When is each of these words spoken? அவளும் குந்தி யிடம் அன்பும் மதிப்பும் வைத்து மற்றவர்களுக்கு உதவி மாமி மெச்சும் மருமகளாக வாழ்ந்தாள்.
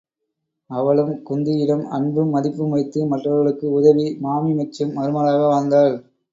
அவளும் 0.69 1.11
குந்தி 1.23 1.53
யிடம் 1.57 1.83
அன்பும் 1.89 2.33
மதிப்பும் 2.35 2.73
வைத்து 2.75 3.05
மற்றவர்களுக்கு 3.05 3.67
உதவி 3.77 4.07
மாமி 4.19 4.51
மெச்சும் 4.53 4.95
மருமகளாக 4.97 5.47
வாழ்ந்தாள். 5.47 5.95